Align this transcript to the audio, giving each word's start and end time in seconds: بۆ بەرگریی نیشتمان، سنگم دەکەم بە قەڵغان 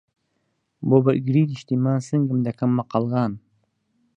بۆ 0.87 0.97
بەرگریی 1.05 1.49
نیشتمان، 1.51 1.99
سنگم 2.07 2.39
دەکەم 2.47 2.71
بە 2.77 2.83
قەڵغان 2.91 3.31